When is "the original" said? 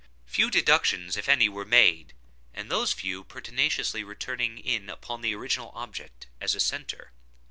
5.21-5.71